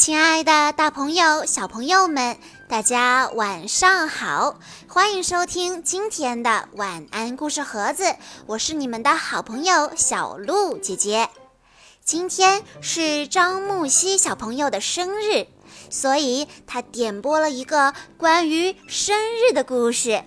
[0.00, 2.38] 亲爱的，大朋友、小朋友们，
[2.70, 4.58] 大家晚上好！
[4.88, 8.16] 欢迎收听今天的晚安故事盒子，
[8.46, 11.28] 我是你们的好朋友小鹿姐姐。
[12.02, 15.46] 今天是张木西小朋友的生日，
[15.90, 20.24] 所以他点播了一个关于生日的故事，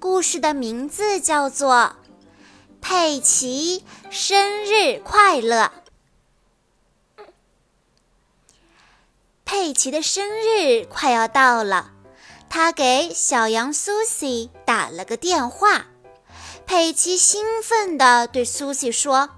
[0.00, 1.74] 故事的名字叫做
[2.80, 5.64] 《佩奇生日快乐》。
[9.52, 11.90] 佩奇的生日快要到了，
[12.48, 15.88] 他给小羊苏西打了个电话。
[16.64, 19.28] 佩奇兴奋地对苏西说：“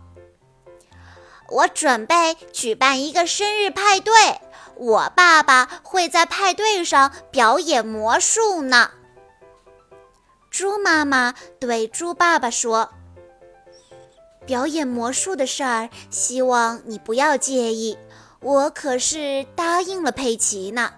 [1.50, 4.14] 我准备举办一个生日派对，
[4.77, 8.92] 我爸爸会在派对上表演魔术呢。”
[10.48, 12.92] 猪妈妈对猪爸爸说
[14.46, 17.98] ：“表演魔术的事儿，希望你不要介意。”
[18.44, 20.92] 我可是答应了佩奇呢。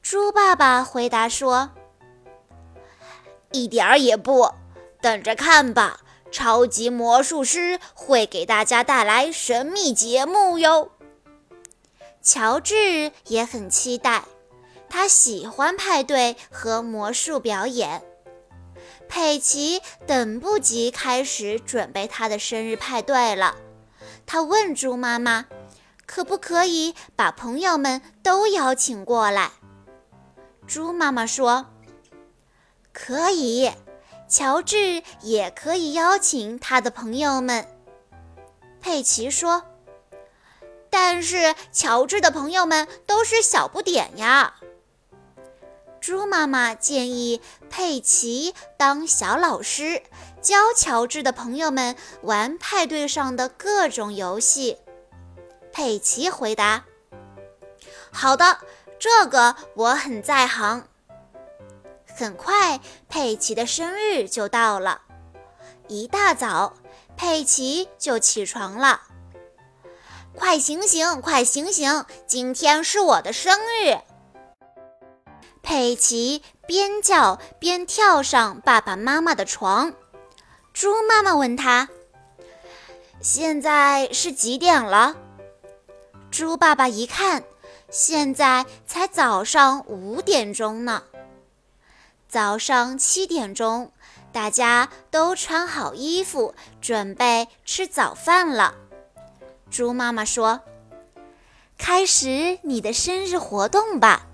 [0.00, 1.72] 猪爸爸回答说
[3.50, 4.52] ：“一点儿也不，
[5.00, 5.98] 等着看吧！
[6.30, 10.92] 超级魔术师会给大家带来神秘节目哟。”
[12.22, 14.22] 乔治也很期待，
[14.88, 18.04] 他喜欢派对和魔术表演。
[19.08, 23.56] 佩奇等不及开始准备他的生日派对了，
[24.24, 25.46] 他问猪妈妈。
[26.06, 29.50] 可不可以把朋友们都邀请过来？
[30.66, 31.66] 猪妈妈说
[32.92, 33.70] ：“可以，
[34.28, 37.68] 乔治也可以邀请他的朋友们。”
[38.80, 39.64] 佩奇说
[40.88, 44.54] ：“但是乔治的朋友们都是小不点呀。”
[46.00, 50.02] 猪妈妈建议佩奇当小老师，
[50.40, 54.78] 教乔治的朋友们玩派对上的各种游戏。
[55.76, 56.84] 佩奇回答
[58.10, 58.60] ：“好的，
[58.98, 60.88] 这个我很在行。”
[62.16, 65.02] 很快，佩奇的生日就到了。
[65.86, 66.72] 一大早，
[67.14, 69.02] 佩奇就起床了。
[70.34, 72.06] 快醒醒，快醒醒！
[72.26, 73.98] 今天是我的生日。
[75.62, 79.92] 佩奇边叫边跳上爸爸妈妈的床。
[80.72, 81.90] 猪妈妈问他
[83.20, 85.16] ：“现在是几点了？”
[86.36, 87.44] 猪爸爸一看，
[87.88, 91.02] 现在才早上五点钟呢。
[92.28, 93.90] 早上七点钟，
[94.32, 98.74] 大家都穿好衣服，准备吃早饭了。
[99.70, 100.60] 猪妈妈说
[101.78, 104.26] ：“开始你的生日活动吧。”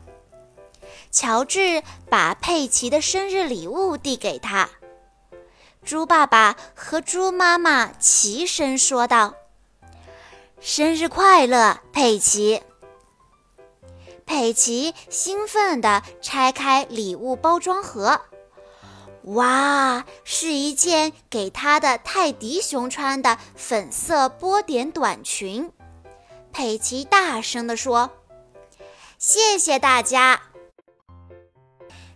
[1.13, 4.69] 乔治把佩奇的生日礼物递给他。
[5.85, 9.37] 猪爸爸和猪妈妈齐声说道。
[10.65, 12.63] 生日快乐，佩奇！
[14.25, 18.21] 佩奇兴奋地拆开礼物包装盒，
[19.25, 25.73] 哇，是一件给他的泰迪熊穿的粉色波点短裙。
[26.53, 28.13] 佩奇大声地说
[29.19, 30.43] ：“谢谢大家！”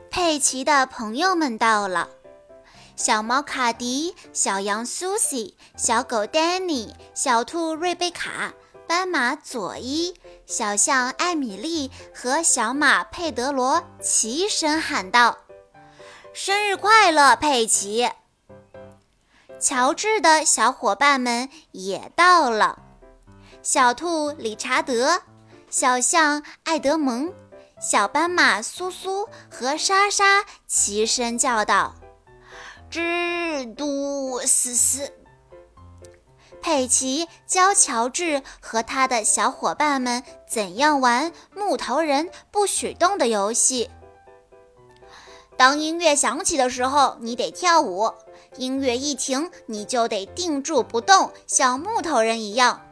[0.09, 2.11] 佩奇的朋友们到了。
[2.97, 8.55] 小猫卡迪、小羊苏西、小狗丹尼、小兔瑞贝卡、
[8.89, 10.15] 斑马佐伊、
[10.47, 15.37] 小象艾米丽和小马佩德罗齐声喊道
[16.33, 18.11] ：“生日快乐，佩奇！”
[19.61, 22.79] 乔治的小伙伴们也到了。
[23.63, 25.21] 小兔理查德、
[25.69, 27.31] 小象艾德蒙、
[27.79, 31.95] 小斑马苏苏和莎莎齐声叫道。
[32.91, 35.13] 蜘蛛丝丝。
[36.63, 43.89] 佩奇教乔治和他的小伙伴们怎样玩木头人不许动的游戏。
[45.57, 48.13] 当音乐响起的时候，你得跳舞；
[48.57, 52.83] 音乐一停，你就得定住不动，像木头人一样。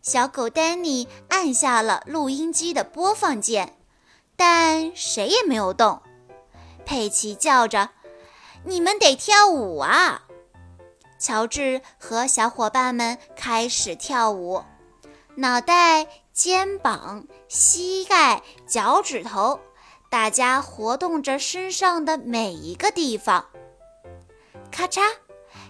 [0.00, 3.76] 小狗丹尼按下了录音机的播放键，
[4.36, 6.00] 但谁也没有动。
[6.84, 7.90] 佩奇叫着。
[8.68, 10.22] 你们得跳舞啊！
[11.20, 14.64] 乔治和小伙伴们开始跳舞，
[15.36, 19.60] 脑袋、肩膀、膝盖、脚趾头，
[20.10, 23.46] 大家活动着身上的每一个地方。
[24.72, 25.00] 咔嚓，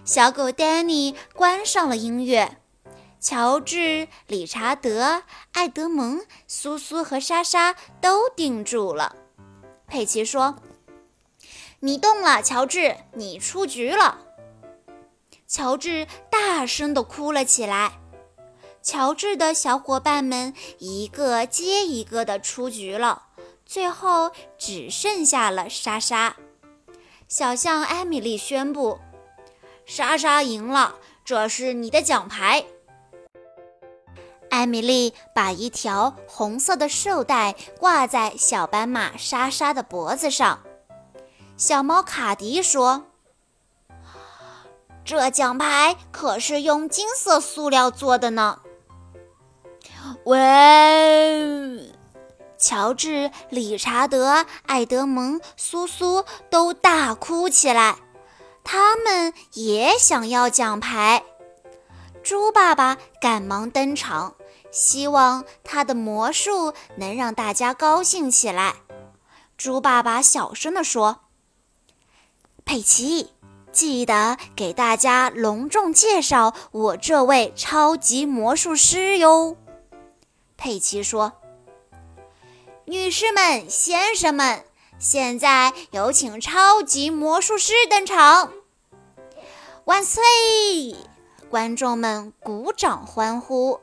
[0.03, 2.57] 小狗丹尼关上了音乐。
[3.19, 5.21] 乔治、理查德、
[5.51, 9.15] 艾德蒙、苏苏和莎莎都定住了。
[9.85, 10.55] 佩奇说。
[11.79, 14.19] 你动了，乔治，你出局了。
[15.47, 17.99] 乔治大声地哭了起来。
[18.81, 23.27] 乔治的小伙伴们一个接一个的出局了，
[23.65, 26.35] 最后只剩下了莎莎。
[27.27, 28.99] 小象艾米丽宣布
[29.85, 32.65] ：“莎莎赢了，这是你的奖牌。”
[34.49, 40.63] 艾米丽把一条红色的绶带挂在小斑马莎莎的脖子上。
[41.57, 43.07] 小猫卡迪说
[45.03, 48.59] ：“这奖牌可是用金色塑料做的呢。”
[50.23, 51.91] 喂！
[52.59, 57.97] 乔治、理查德、艾德蒙、苏苏都大哭起来，
[58.63, 61.23] 他们也想要奖牌。
[62.23, 64.35] 猪爸爸赶忙登场，
[64.71, 68.75] 希望他的魔术能让大家高兴起来。
[69.57, 71.21] 猪爸爸小声地说
[72.67, 73.29] ：“佩奇，
[73.71, 79.55] 记得给大家隆重介绍我这位超级魔术师哟。”
[80.57, 81.31] 佩奇说
[82.83, 84.65] ：“女士们、先生们，
[84.99, 88.51] 现在有请超级魔术师登场！
[89.85, 90.21] 万岁！”
[91.49, 93.79] 观众们鼓掌欢呼。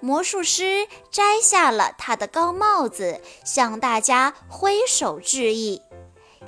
[0.00, 5.82] 魔术师摘下了他的高帽子，向大家挥手致意。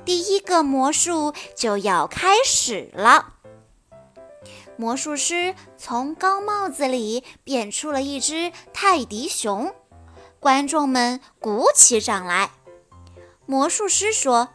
[0.05, 3.33] 第一个魔术就要开始了。
[4.75, 9.75] 魔术师从高帽子里变出了一只泰迪熊，
[10.39, 12.51] 观众们鼓起掌来。
[13.45, 14.49] 魔术师说：“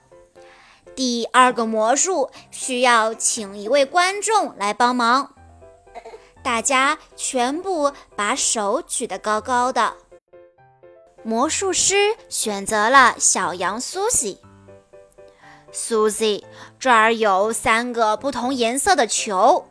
[0.97, 5.35] 第二个魔术需要请一位观众来帮忙。”
[6.43, 9.95] 大家全部把手举得高高的。
[11.23, 14.41] 魔术师选择了小羊苏西。
[15.77, 16.47] 苏西，
[16.79, 19.71] 这儿有三个不同颜色的球。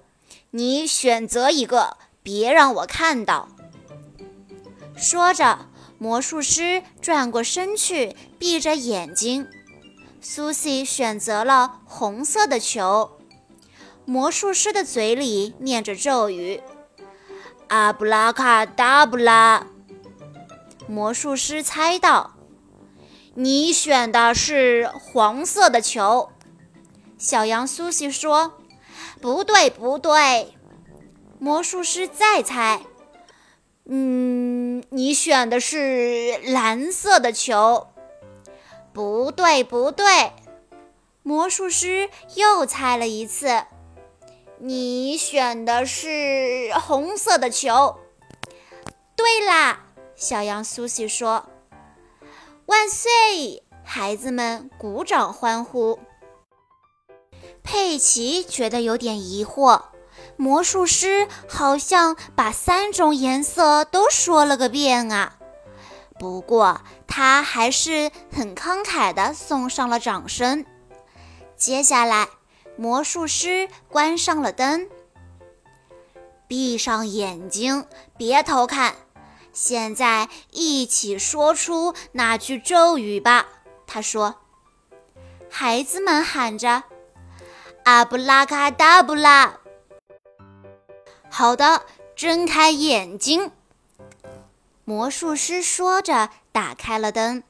[0.51, 3.47] 你选择一个，别让我看到。
[4.97, 5.67] 说着，
[5.97, 9.47] 魔术师转过身去，闭着眼睛。
[10.19, 13.17] 苏西选择了红色的球。
[14.03, 16.61] 魔术师的嘴里念着咒语
[17.69, 19.65] ：“阿布拉卡达布拉。”
[20.85, 22.32] 魔术师猜到，
[23.35, 26.29] 你选的是黄色的球。
[27.17, 28.53] 小羊苏西说。
[29.21, 30.53] 不对，不对。
[31.39, 32.81] 魔术师再猜，
[33.85, 37.87] 嗯，你选的是蓝色的球。
[38.91, 40.33] 不对，不对。
[41.21, 43.63] 魔术师又猜了一次，
[44.57, 47.97] 你选的是红色的球。
[49.15, 49.85] 对啦，
[50.17, 51.47] 小羊苏西说
[52.73, 55.99] ：“万岁！”孩子们鼓掌欢呼。
[57.61, 59.83] 佩奇觉得有点疑惑，
[60.37, 65.37] 魔术师好像把三种颜色都说了个遍啊。
[66.17, 70.65] 不过他还是很慷慨地送上了掌声。
[71.55, 72.27] 接下来，
[72.75, 74.89] 魔术师关上了灯，
[76.47, 77.85] 闭上眼睛，
[78.17, 78.95] 别偷看。
[79.53, 83.47] 现在一起说出那句咒语吧。
[83.87, 84.41] 他说
[85.49, 86.83] ：“孩子们喊着。”
[87.85, 89.59] 阿布拉卡达布拉！
[91.29, 91.83] 好的，
[92.15, 93.51] 睁开眼睛。
[94.85, 97.43] 魔术师说着，打开了灯。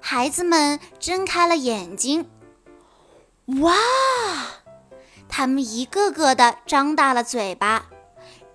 [0.00, 2.30] 孩子们睁开了眼睛。
[3.60, 3.74] 哇！
[5.28, 7.86] 他们一个个的张大了嘴巴。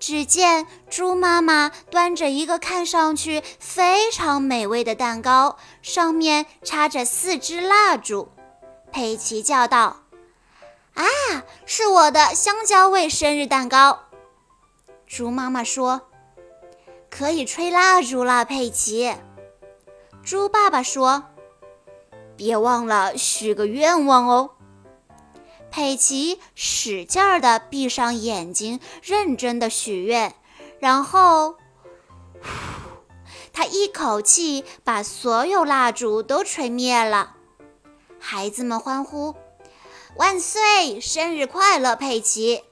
[0.00, 8.32] 只见猪妈妈端着一个看上去非常美味的蛋糕，上面插着四支蜡烛。
[8.90, 9.98] 佩奇叫道。
[10.94, 11.04] 啊，
[11.66, 14.00] 是我的香蕉味生日蛋糕。
[15.06, 16.08] 猪妈妈说
[17.08, 19.14] ：“可以吹蜡烛了，佩奇。”
[20.24, 21.24] 猪爸爸说
[22.36, 24.50] ：“别忘了许个愿望哦。”
[25.70, 30.34] 佩奇使劲儿地闭上眼睛，认真地许愿，
[30.78, 31.56] 然后，
[33.52, 37.36] 他一口气把所有蜡烛都吹灭了。
[38.18, 39.34] 孩子们欢呼。
[40.16, 41.00] 万岁！
[41.00, 42.64] 生日快乐，佩奇。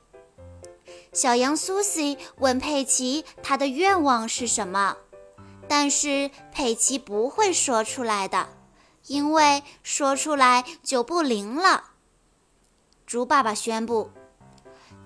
[1.13, 4.97] 小羊苏西问佩奇：“他的愿望是什么？”
[5.69, 8.49] 但是佩奇不会说出来的，
[9.07, 11.85] 因为说出来就不灵了。
[13.09, 14.11] 猪爸爸宣布：“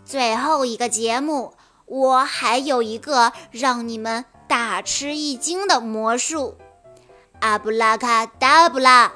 [0.05, 1.55] 最后一个节目，
[1.87, 6.59] 我还有一个让你们大吃一惊的魔术——
[7.39, 9.13] 阿布拉卡达布拉。”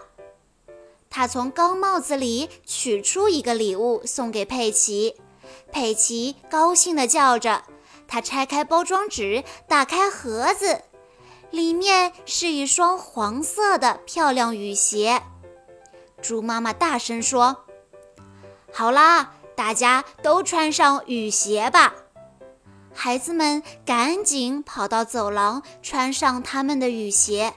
[1.11, 5.16] 他从高帽子里取出一个礼物送给佩奇，
[5.73, 7.64] 佩奇高兴地叫着
[8.07, 10.83] ：“他拆开包装纸，打开盒子，
[11.50, 15.25] 里面是一双黄色的漂亮雨鞋。
[16.23, 17.64] 猪妈妈大声说
[18.78, 21.95] ：“好啦，大家都穿上雨鞋吧！”
[22.92, 27.54] 孩子们赶紧跑到走廊，穿上他们的雨鞋。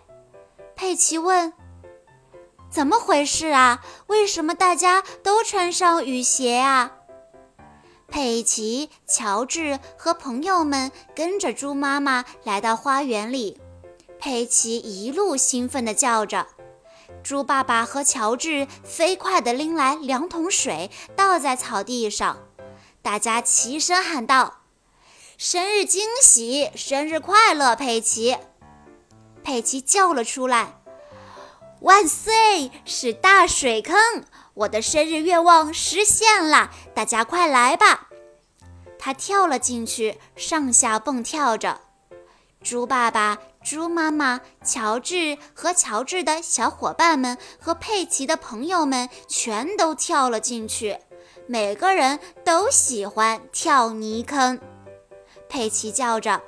[0.77, 1.51] 佩奇问
[2.71, 3.83] ：“怎么回事啊？
[4.07, 6.93] 为什么大家都穿上雨鞋啊？”
[8.07, 13.59] 佩奇、乔治和朋友们跟着猪妈妈来到花园里。
[14.19, 16.47] 佩奇一路兴奋地叫着，
[17.23, 22.38] 猪爸爸和乔治飞快地拎来两桶水，倒在草地上。
[23.01, 24.55] 大家齐声喊道。
[25.38, 26.69] 生日惊喜！
[26.75, 28.38] 生日快乐，佩奇！
[29.41, 30.81] 佩奇叫了出来
[31.79, 32.71] ：“万岁！
[32.83, 33.95] 是大水坑，
[34.53, 36.71] 我的生日愿望实现了！
[36.93, 38.09] 大家快来吧！”
[38.99, 41.79] 他跳了进去，上下蹦跳着。
[42.61, 50.98] 猪爸爸、猪妈妈、乔治和乔治的小伙伴们和佩奇的朋友们全都跳了进去。
[51.46, 54.60] 每个人都喜欢跳泥坑。
[55.50, 56.42] 佩奇叫着：“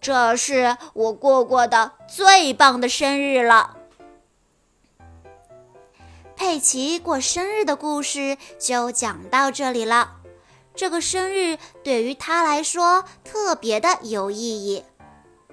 [0.00, 3.76] 这是我过过的最棒的生日了。”
[6.36, 10.16] 佩奇过生日的故事就讲到这里了。
[10.74, 14.84] 这个生日对于他来说特别的有意义。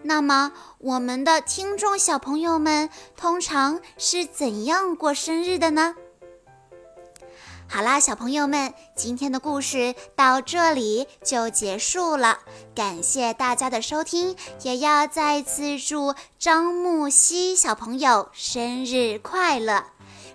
[0.03, 5.95] 那么，我们的听众小朋友们通常是怎样过生日的呢？
[7.69, 12.39] 好啦，小朋友们，今天的故事到这里就结束了。
[12.73, 19.83] 感谢大家的收听，也要再次祝张木西小朋友生日快乐。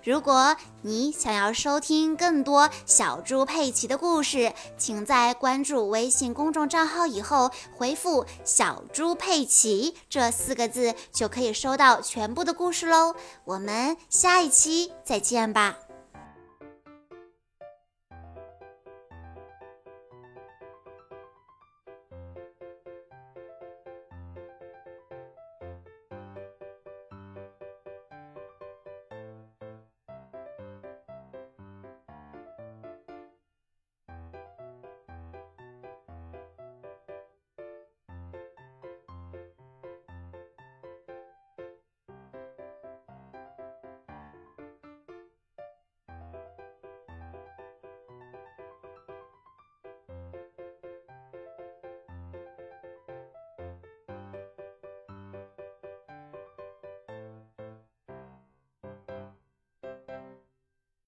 [0.05, 13.15] 如果你想要收听更多小猪佩奇的故事，请在关注微信公众账号以后回复“小猪佩奇”这四个字，就可以收到全部的故事喽。
[13.45, 15.79] 我们下一期再见吧。